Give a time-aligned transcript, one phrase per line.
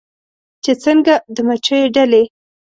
[0.63, 2.23] چې څنګه د مچېو ډلې